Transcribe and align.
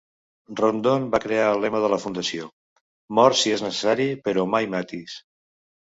Rondon 0.59 1.05
va 1.15 1.19
crear 1.25 1.51
el 1.57 1.61
lema 1.67 1.83
de 1.85 1.93
la 1.95 2.01
fundació: 2.07 2.49
Mor 3.21 3.39
si 3.43 3.57
és 3.61 3.67
necessari, 3.69 4.13
però 4.29 4.51
mai 4.59 4.75
matis. 4.77 5.25